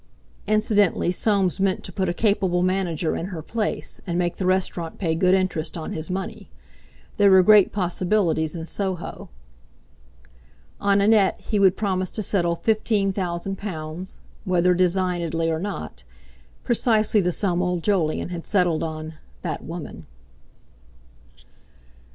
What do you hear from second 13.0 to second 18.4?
thousand pounds (whether designedly or not), precisely the sum old Jolyon